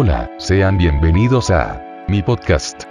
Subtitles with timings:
[0.00, 2.84] Hola, sean bienvenidos a mi podcast.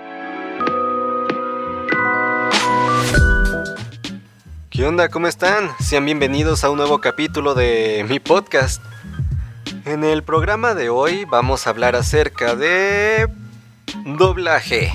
[4.70, 5.08] ¿Qué onda?
[5.08, 5.70] ¿Cómo están?
[5.80, 8.84] Sean bienvenidos a un nuevo capítulo de mi podcast.
[9.86, 13.30] En el programa de hoy vamos a hablar acerca de
[14.04, 14.92] doblaje.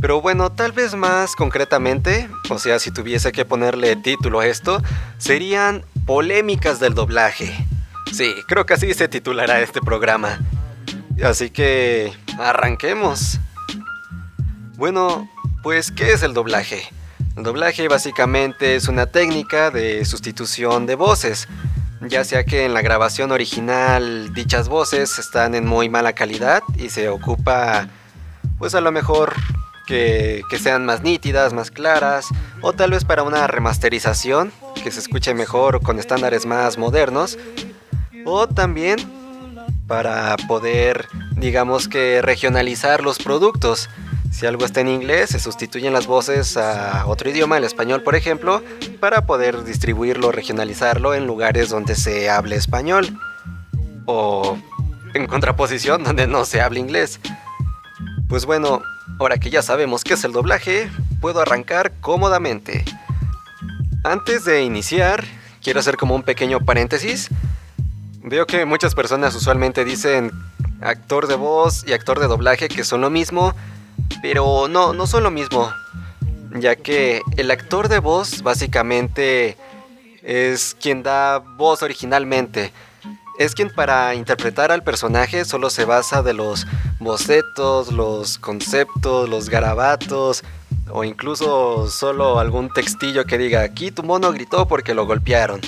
[0.00, 4.80] Pero bueno, tal vez más concretamente, o sea, si tuviese que ponerle título a esto,
[5.18, 7.52] serían polémicas del doblaje.
[8.12, 10.38] Sí, creo que así se titulará este programa.
[11.22, 13.38] Así que arranquemos.
[14.76, 15.30] Bueno,
[15.62, 16.82] pues, ¿qué es el doblaje?
[17.36, 21.48] El doblaje básicamente es una técnica de sustitución de voces,
[22.00, 26.90] ya sea que en la grabación original dichas voces están en muy mala calidad y
[26.90, 27.88] se ocupa,
[28.58, 29.34] pues a lo mejor
[29.86, 32.26] que, sean más nítidas, más claras,
[32.60, 34.52] o tal vez para una remasterización
[34.82, 37.38] que se escuche mejor con estándares más modernos,
[38.24, 38.98] o también
[39.92, 43.90] para poder, digamos que, regionalizar los productos.
[44.30, 48.14] Si algo está en inglés, se sustituyen las voces a otro idioma, el español por
[48.14, 48.62] ejemplo,
[49.00, 53.18] para poder distribuirlo, regionalizarlo en lugares donde se hable español.
[54.06, 54.56] O
[55.12, 57.20] en contraposición donde no se hable inglés.
[58.30, 58.80] Pues bueno,
[59.18, 62.82] Ahora que ya sabemos qué es el doblaje, puedo arrancar cómodamente.
[64.04, 65.22] Antes de iniciar,
[65.62, 67.28] quiero hacer como un pequeño paréntesis.
[68.24, 70.30] Veo que muchas personas usualmente dicen
[70.80, 73.54] actor de voz y actor de doblaje que son lo mismo,
[74.22, 75.72] pero no, no son lo mismo,
[76.54, 79.56] ya que el actor de voz básicamente
[80.22, 82.72] es quien da voz originalmente
[83.38, 86.66] es quien para interpretar al personaje solo se basa de los
[87.00, 90.44] bocetos, los conceptos, los garabatos
[90.90, 95.60] o incluso solo algún textillo que diga aquí tu mono gritó porque lo golpearon.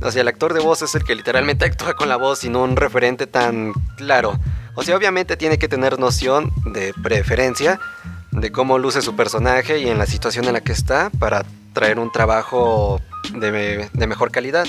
[0.00, 2.48] O sea, el actor de voz es el que literalmente actúa con la voz y
[2.48, 4.38] no un referente tan claro.
[4.74, 7.80] O sea, obviamente tiene que tener noción de preferencia
[8.30, 11.98] de cómo luce su personaje y en la situación en la que está para traer
[11.98, 13.00] un trabajo
[13.34, 14.66] de, de mejor calidad.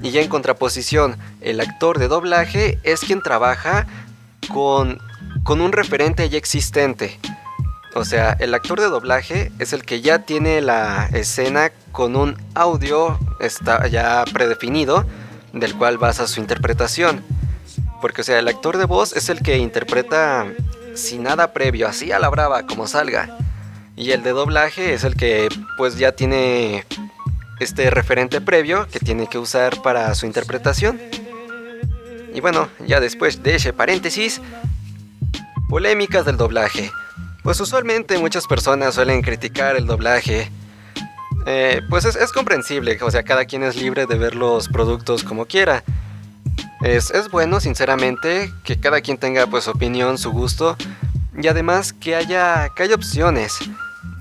[0.00, 3.86] Y ya en contraposición, el actor de doblaje es quien trabaja
[4.52, 4.98] con,
[5.42, 7.18] con un referente ya existente.
[7.94, 12.36] O sea, el actor de doblaje es el que ya tiene la escena con un
[12.54, 15.06] audio está ya predefinido
[15.52, 17.22] del cual basa su interpretación.
[18.00, 20.46] Porque, o sea, el actor de voz es el que interpreta
[20.94, 23.38] sin nada previo, así a la brava, como salga.
[23.96, 26.84] Y el de doblaje es el que pues ya tiene
[27.60, 31.00] este referente previo que tiene que usar para su interpretación.
[32.34, 34.40] Y bueno, ya después de ese paréntesis,
[35.68, 36.90] polémicas del doblaje.
[37.44, 40.50] Pues usualmente muchas personas suelen criticar el doblaje.
[41.44, 45.44] Eh, pues es, comprensible, o sea, cada quien es libre de ver los productos como
[45.44, 45.84] quiera.
[46.80, 50.74] Es, bueno, sinceramente, que cada quien tenga pues opinión, su gusto,
[51.38, 53.58] y además que haya, que haya opciones.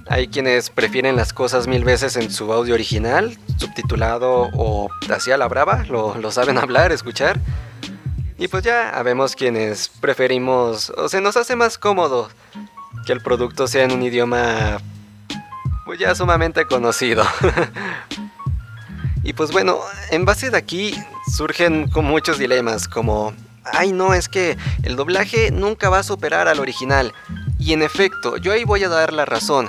[0.10, 5.38] Hay quienes prefieren las cosas mil veces en su audio original, subtitulado o así a
[5.38, 7.40] la brava, lo, saben hablar, escuchar.
[8.38, 12.28] Y pues ya vemos quienes preferimos, o se nos hace más cómodo
[13.06, 14.80] que el producto sea en un idioma
[15.86, 17.24] pues ya sumamente conocido.
[19.24, 19.80] y pues bueno,
[20.12, 20.94] en base de aquí
[21.36, 23.34] surgen con muchos dilemas como,
[23.66, 27.14] ay no, es que el doblaje nunca va a superar al original.
[27.60, 29.68] Y en efecto, yo ahí voy a dar la razón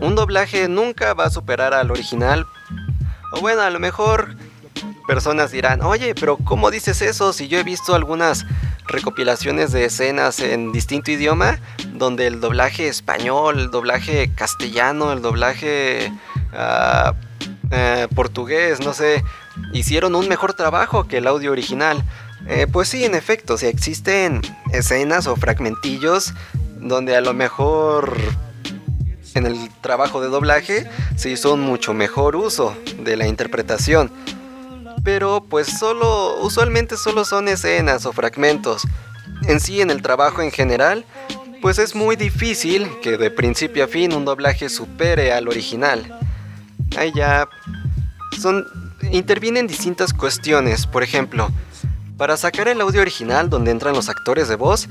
[0.00, 2.46] un doblaje nunca va a superar al original.
[3.32, 4.34] O bueno, a lo mejor
[5.06, 8.44] personas dirán, oye, pero ¿cómo dices eso si yo he visto algunas
[8.92, 11.58] recopilaciones de escenas en distinto idioma
[11.94, 16.12] donde el doblaje español, el doblaje castellano, el doblaje
[17.70, 19.24] eh, portugués, no sé,
[19.72, 22.04] hicieron un mejor trabajo que el audio original?
[22.46, 24.42] Eh, pues sí, en efecto, si existen
[24.72, 26.34] escenas o fragmentillos
[26.76, 28.16] donde a lo mejor
[29.34, 34.10] en el trabajo de doblaje se hizo un mucho mejor uso de la interpretación.
[35.04, 35.80] Pero pues
[36.40, 38.82] usualmente solo son escenas o fragmentos.
[39.42, 41.04] En sí, en el trabajo en general,
[41.60, 46.18] pues es muy difícil que de principio a fin un doblaje supere al original.
[46.96, 47.48] Ahí ya
[48.40, 48.66] son
[49.10, 51.50] intervienen distintas cuestiones, por ejemplo,
[52.16, 54.88] para sacar el audio original donde entran los actores de voz,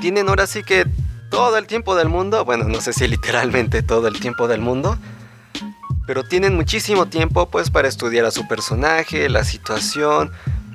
[0.00, 0.86] tienen ahora sí que
[1.30, 4.98] todo el tiempo del mundo, bueno, no sé si literalmente todo el tiempo del mundo,
[6.10, 10.32] pero tienen muchísimo tiempo pues para estudiar a su personaje, la situación,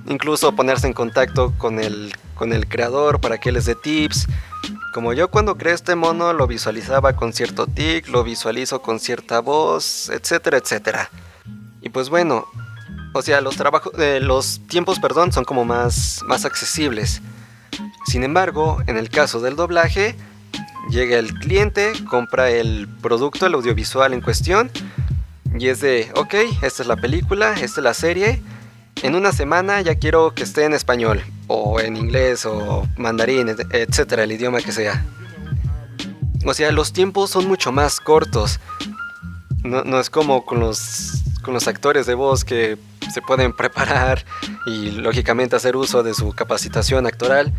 [0.07, 4.27] incluso ponerse en contacto con el, con el creador para que les dé tips.
[4.93, 9.41] Como yo cuando creé este mono lo visualizaba con cierto tic, lo visualizo con cierta
[9.41, 11.09] voz, etcétera, etcétera.
[11.81, 12.45] Y pues bueno,
[13.13, 17.21] o sea, los trabajos, eh, los tiempos, perdón, son como más, más accesibles.
[18.05, 20.15] Sin embargo, en el caso del doblaje,
[20.89, 24.71] llega el cliente, compra el producto, el audiovisual en cuestión,
[25.57, 28.41] y es de, ok, esta es la película, esta es la serie,
[29.03, 34.23] en una semana ya quiero que esté en español, o en inglés, o mandarín, etcétera,
[34.23, 35.05] el idioma que sea.
[36.45, 38.59] O sea, los tiempos son mucho más cortos.
[39.63, 42.77] No, es como con los, con los actores de voz que
[43.11, 44.23] se pueden preparar
[44.67, 47.51] y lógicamente hacer uso de su capacitación actoral.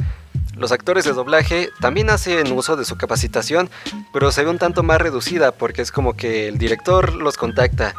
[0.57, 3.69] Los actores de doblaje también hacen uso de su capacitación,
[4.13, 7.95] pero se ve un tanto más reducida porque es como que el director los contacta.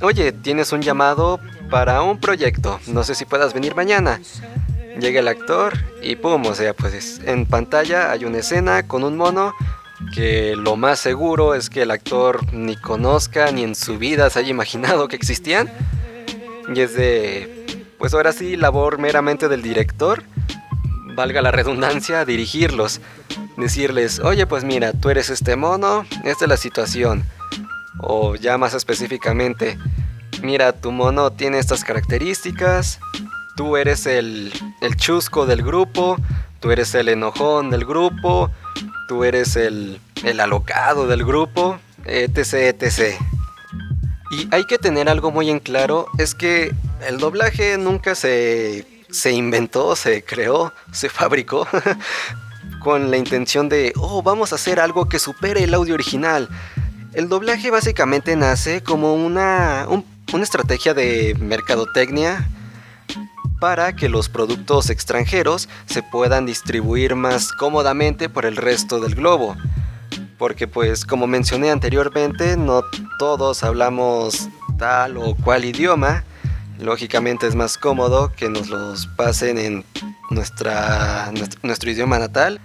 [0.00, 4.20] Oye, tienes un llamado para un proyecto, no sé si puedas venir mañana.
[5.00, 9.16] Llega el actor y pum, o sea, pues en pantalla hay una escena con un
[9.16, 9.54] mono
[10.14, 14.38] que lo más seguro es que el actor ni conozca ni en su vida se
[14.38, 15.70] haya imaginado que existían.
[16.72, 20.22] Y es de, pues ahora sí, labor meramente del director,
[21.14, 23.00] valga la redundancia, dirigirlos.
[23.56, 27.24] Decirles, oye, pues mira, tú eres este mono, esta es la situación.
[27.98, 29.78] O ya más específicamente,
[30.42, 32.98] mira, tu mono tiene estas características,
[33.56, 36.16] tú eres el, el chusco del grupo,
[36.60, 38.50] tú eres el enojón del grupo,
[39.08, 43.20] tú eres el, el alocado del grupo, etc, etc.
[44.30, 46.72] Y hay que tener algo muy en claro, es que
[47.06, 51.66] el doblaje nunca se, se inventó, se creó, se fabricó
[52.80, 56.48] con la intención de, oh, vamos a hacer algo que supere el audio original.
[57.12, 59.86] El doblaje básicamente nace como una,
[60.32, 62.48] una estrategia de mercadotecnia
[63.60, 69.56] para que los productos extranjeros se puedan distribuir más cómodamente por el resto del globo.
[70.38, 72.82] Porque pues como mencioné anteriormente, no
[73.18, 74.48] todos hablamos
[74.78, 76.24] tal o cual idioma.
[76.80, 79.84] Lógicamente es más cómodo que nos los pasen en
[80.30, 81.30] nuestra,
[81.62, 82.60] nuestro idioma natal.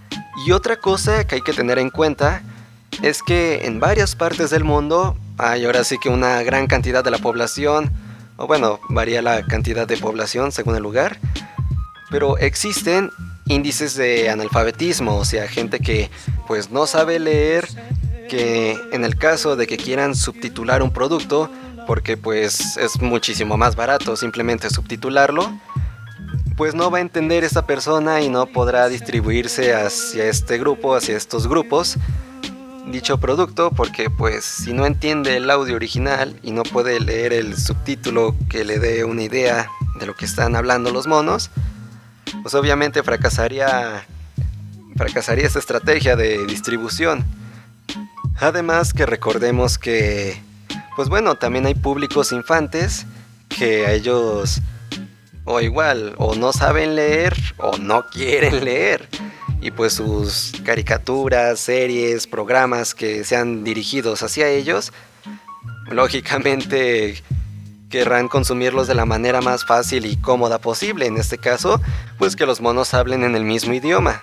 [0.46, 2.42] Y otra cosa que hay que tener en cuenta
[3.02, 7.12] es que en varias partes del mundo hay ahora sí que una gran cantidad de
[7.12, 7.92] la población
[8.38, 11.18] o bueno, varía la cantidad de población según el lugar,
[12.10, 13.12] pero existen
[13.48, 16.10] índices de analfabetismo, o sea, gente que
[16.48, 17.68] pues no sabe leer,
[18.30, 21.50] que en el caso de que quieran subtitular un producto,
[21.86, 25.52] porque pues es muchísimo más barato simplemente subtitularlo,
[26.58, 31.18] pues no va a entender esa persona y no podrá distribuirse hacia este grupo, hacia
[31.18, 31.98] estos grupos,
[32.92, 37.58] dicho producto porque pues si no entiende el audio original y no puede leer el
[37.58, 41.50] subtítulo que le dé una idea de lo que están hablando los monos,
[42.42, 44.06] pues obviamente fracasaría
[44.96, 47.26] fracasaría esa estrategia de distribución.
[48.40, 50.42] Además que recordemos que
[50.96, 53.06] pues bueno, también hay públicos infantes
[53.50, 54.62] que a ellos
[55.44, 59.08] o igual o no saben leer o no quieren leer
[59.62, 64.94] y pues sus caricaturas, series, programas que sean dirigidos hacia ellos,
[65.90, 67.24] lógicamente
[67.90, 71.82] querrán consumirlos de la manera más fácil y cómoda posible, en este caso,
[72.20, 74.22] pues que los monos hablen en el mismo idioma.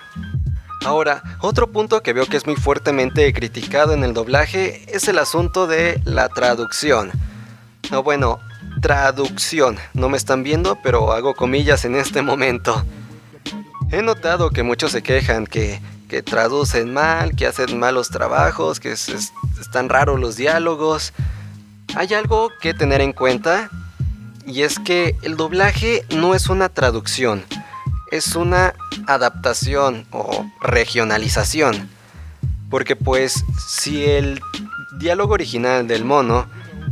[0.85, 5.17] Ahora, otro punto que veo que es muy fuertemente criticado en el doblaje es el
[5.17, 7.11] asunto de la traducción.
[7.91, 8.39] O bueno,
[8.81, 9.77] traducción.
[9.93, 12.83] No me están viendo, pero hago comillas en este momento.
[13.91, 15.79] He notado que muchos se quejan que,
[16.25, 21.13] traducen mal, que hacen malos trabajos, que están raros los diálogos.
[21.95, 23.69] Hay algo que tener en cuenta
[24.45, 27.43] y es que el doblaje no es una traducción,
[28.13, 28.75] es una
[29.07, 31.89] adaptación o regionalización.
[32.69, 34.39] Porque pues si el
[34.99, 36.45] diálogo original del mono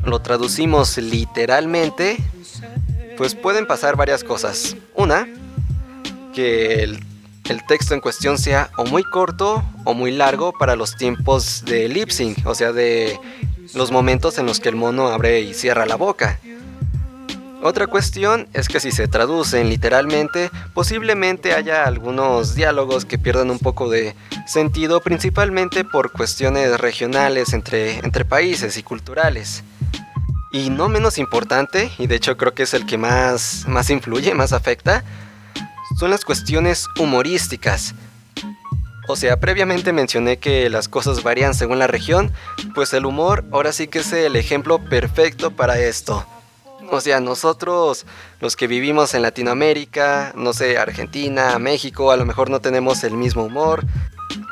[0.03, 2.17] lo traducimos literalmente,
[3.17, 4.75] pues pueden pasar varias cosas.
[4.95, 5.27] Una,
[6.33, 6.99] que el,
[7.67, 12.09] texto en cuestión sea o muy corto o muy largo para los tiempos de lip
[12.09, 13.19] sync, o sea, de
[13.75, 16.39] los momentos en los que el mono abre y cierra la boca.
[17.63, 23.60] Otra cuestión es que si se traducen literalmente, posiblemente haya algunos diálogos que pierdan un
[23.60, 24.15] poco de
[24.48, 29.63] sentido, principalmente por cuestiones regionales entre, entre países y culturales.
[30.51, 34.34] Y no menos importante, y de hecho creo que es el que más, más influye,
[34.34, 35.03] más afecta,
[36.00, 37.94] son las cuestiones humorísticas.
[39.08, 42.34] O sea, previamente mencioné que las cosas varían según la región,
[42.74, 46.25] pues el humor ahora sí que es el ejemplo perfecto para esto.
[46.93, 48.05] O sea, nosotros,
[48.41, 53.13] los que vivimos en Latinoamérica, no sé, Argentina, México, a lo mejor no tenemos el
[53.13, 53.86] mismo humor,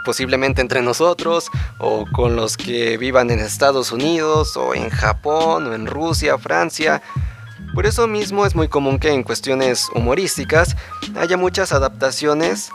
[0.06, 5.74] posiblemente entre nosotros, o con los que vivan en Estados Unidos, o en Japón, o
[5.74, 7.02] en Rusia, Francia.
[7.76, 10.78] Por eso mismo es muy común que en cuestiones humorísticas
[11.18, 12.70] haya muchas adaptaciones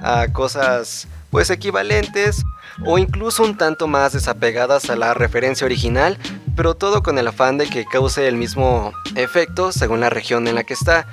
[0.00, 2.44] a cosas pues equivalentes
[2.86, 6.18] o incluso un tanto más desapegadas a la referencia original,
[6.58, 10.56] pero todo con el afán de que cause el mismo efecto según la región en
[10.56, 11.06] la que está.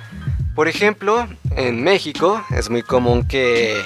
[0.56, 3.80] Por ejemplo, en México es muy común que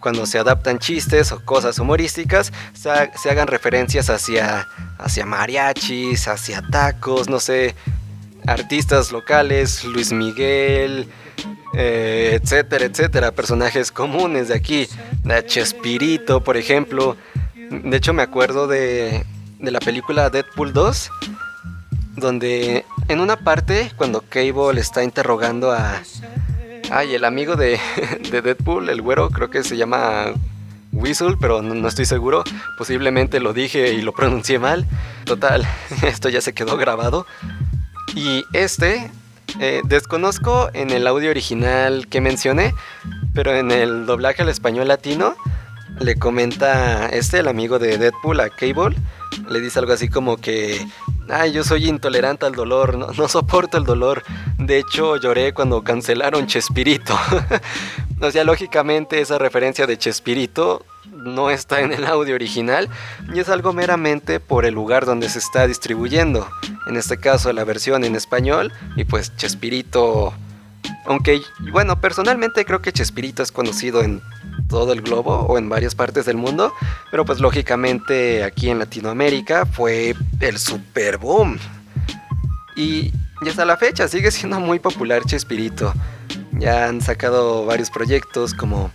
[0.00, 2.88] cuando se adaptan chistes o cosas humorísticas, se,
[3.28, 4.66] hagan referencias hacia,
[4.96, 7.74] hacia mariachis, hacia tacos, no sé,
[8.46, 11.10] artistas locales, Luis Miguel,
[11.74, 14.88] eh, etcétera, etcétera, personajes comunes de aquí,
[15.44, 17.18] Chespirito, por ejemplo.
[17.70, 19.26] De hecho, me acuerdo de,
[19.64, 21.10] de la película Deadpool 2,
[22.16, 26.02] donde en una parte, cuando Cable está interrogando a,
[26.90, 27.80] Ay, el amigo de,
[28.30, 30.26] Deadpool, el güero, creo que se llama
[30.92, 32.44] Whistle, pero no, estoy seguro.
[32.76, 34.86] Posiblemente lo dije y lo pronuncié mal.
[35.24, 35.66] Total,
[36.02, 37.26] esto ya se quedó grabado.
[38.14, 39.10] Y este,
[39.60, 42.74] eh, desconozco en el audio original que mencioné,
[43.32, 45.34] pero en el doblaje al español latino,
[46.00, 48.96] le comenta este, el amigo de Deadpool, a Cable,
[49.48, 50.86] le dice algo así como que
[51.28, 54.22] Ay, yo soy intolerante al dolor, no, soporto el dolor.
[54.58, 57.18] De hecho, lloré cuando cancelaron Chespirito.
[58.20, 62.90] o sea, lógicamente esa referencia de Chespirito no está en el audio original
[63.32, 66.46] y es algo meramente por el lugar donde se está distribuyendo.
[66.86, 70.34] En este caso, la versión en español y pues Chespirito...
[71.06, 71.40] Aunque,
[71.72, 74.20] bueno, personalmente creo que Chespirito es conocido en
[74.74, 76.74] todo el globo o en varias partes del mundo,
[77.12, 81.60] pero pues lógicamente aquí en Latinoamérica fue el super boom.
[82.74, 83.12] Y,
[83.48, 85.94] hasta la fecha sigue siendo muy popular Chespirito.
[86.58, 88.90] Ya han sacado varios proyectos como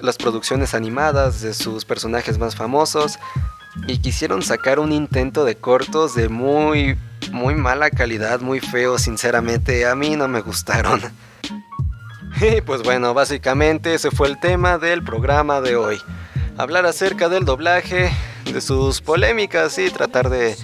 [0.00, 3.20] las producciones animadas de sus personajes más famosos
[3.86, 6.96] y quisieron sacar un intento de cortos de muy
[7.30, 11.00] muy mala calidad, muy feo, sinceramente a mí no me gustaron.
[12.42, 16.00] Y pues bueno, básicamente ese fue el tema del programa de hoy.
[16.58, 18.10] Hablar acerca del doblaje,
[18.52, 20.56] de sus polémicas y tratar de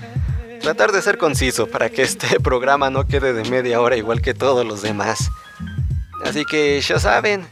[0.60, 4.34] tratar de ser conciso para que este programa no quede de media hora igual que
[4.34, 5.30] todos los demás.
[6.24, 7.46] Así que ya saben,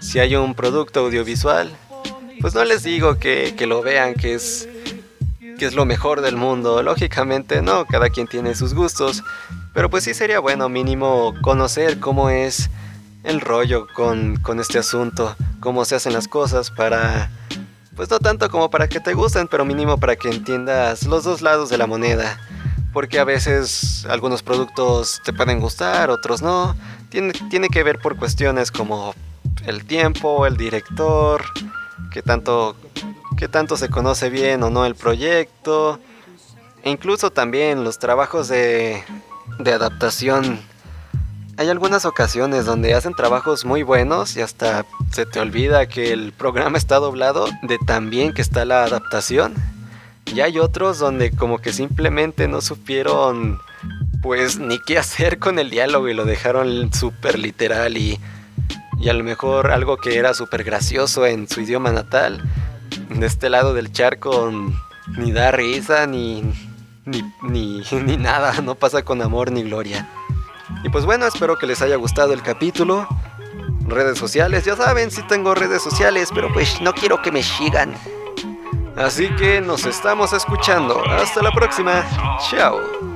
[0.00, 1.70] si hay un producto audiovisual,
[2.40, 4.66] pues no les digo que, que lo vean, que es,
[5.58, 6.82] que es lo mejor del mundo.
[6.82, 9.22] Lógicamente no, cada quien tiene sus gustos,
[9.74, 12.70] pero pues sí sería bueno mínimo conocer cómo es
[13.26, 17.28] el rollo con, este asunto, cómo se hacen las cosas para,
[17.96, 21.42] pues no tanto como para que te gusten, pero mínimo para que entiendas los dos
[21.42, 22.40] lados de la moneda.
[22.92, 26.76] Porque a veces algunos productos te pueden gustar, otros no.
[27.10, 29.14] Tiene, tiene que ver por cuestiones como
[29.66, 31.44] el tiempo, el director,
[32.12, 32.76] que tanto,
[33.36, 35.98] que tanto se conoce bien o no el proyecto.
[36.84, 39.02] E incluso también los trabajos de,
[39.58, 40.60] de adaptación
[41.58, 46.32] hay algunas ocasiones donde hacen trabajos muy buenos y hasta se te olvida que el
[46.32, 49.54] programa está doblado de tan bien que está la adaptación.
[50.26, 53.58] Y hay otros donde como que simplemente no supieron
[54.22, 58.20] pues ni qué hacer con el diálogo y lo dejaron súper literal y,
[59.00, 62.42] y a lo mejor algo que era súper gracioso en su idioma natal,
[63.08, 64.52] de este lado del charco
[65.16, 66.42] ni da risa ni,
[67.06, 70.06] ni, ni, ni nada, no pasa con amor ni gloria.
[70.82, 73.08] Y pues bueno, espero que les haya gustado el capítulo.
[73.86, 77.94] Redes sociales, ya saben, si tengo redes sociales, pero pues no quiero que me sigan.
[78.96, 81.02] Así que nos estamos escuchando.
[81.04, 82.04] Hasta la próxima.
[82.50, 83.15] Chao.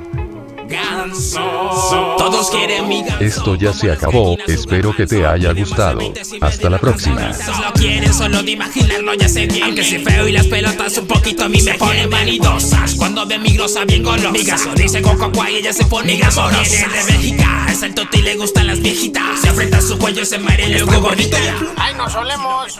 [2.18, 6.12] Todos quieren mi Esto ya se acabó, espero que te haya gustado.
[6.40, 7.32] Hasta la próxima.
[7.64, 9.66] Lo quieren solo de imaginarlo ya se viene.
[9.66, 12.94] Aunque soy feo y las pelotas un poquito a mí me ponen vanidosas.
[12.94, 14.30] Cuando ve mi grosa bien golosa.
[14.30, 17.44] Mi gaso dice coco y ella se pone mi gaso viene de México.
[17.68, 19.40] Es el tote y le gustan las viejitas.
[19.40, 21.36] Se afrenta su cuello, se mare luego gordito.
[21.76, 22.78] Ay, nos solemos.